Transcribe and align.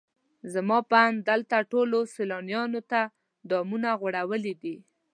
زما 0.53 0.77
په 0.89 0.95
اند 1.05 1.17
دلته 1.29 1.55
ټولو 1.71 1.97
سیلانیانو 2.15 2.81
ته 2.91 3.01
دامونه 3.49 3.89
غوړولي 3.99 4.53
دي. 4.61 4.75